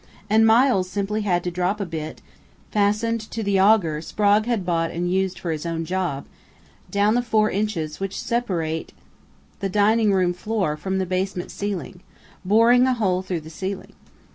And 0.31 0.47
Miles 0.47 0.89
simply 0.89 1.21
had 1.21 1.43
to 1.43 1.51
drop 1.51 1.79
a 1.79 1.85
bit, 1.85 2.23
fastened 2.71 3.21
to 3.29 3.43
the 3.43 3.59
augur 3.59 4.01
Sprague 4.01 4.47
had 4.47 4.65
bought 4.65 4.89
and 4.89 5.13
used 5.13 5.37
for 5.37 5.51
his 5.51 5.63
own 5.63 5.85
job, 5.85 6.25
down 6.89 7.13
the 7.13 7.21
four 7.21 7.51
inches 7.51 7.99
which 7.99 8.19
separate 8.19 8.93
the 9.59 9.69
dining 9.69 10.11
room 10.11 10.33
floor 10.33 10.75
from 10.75 10.97
the 10.97 11.05
basement 11.05 11.51
ceiling, 11.51 11.99
boring 12.43 12.87
a 12.87 12.95
hole 12.95 13.21
through 13.21 13.41
the 13.41 13.51
ceiling. 13.51 13.93